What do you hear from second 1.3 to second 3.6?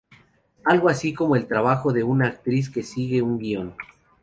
el trabajo de una actriz que sigue un